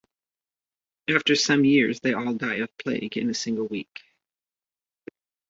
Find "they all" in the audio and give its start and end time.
1.99-2.33